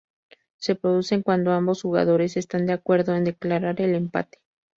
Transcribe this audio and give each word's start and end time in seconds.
Se 0.57 0.73
producen 0.73 1.21
cuando 1.21 1.51
ambos 1.51 1.83
jugadores 1.83 2.35
están 2.35 2.65
de 2.65 2.73
acuerdo 2.73 3.13
en 3.13 3.23
declarar 3.23 3.79
el 3.81 3.93
empate. 3.93 4.39